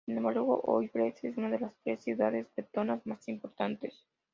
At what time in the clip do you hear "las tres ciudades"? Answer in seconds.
1.59-2.47